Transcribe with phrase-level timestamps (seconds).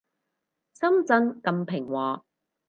[0.73, 2.25] 深圳咁平和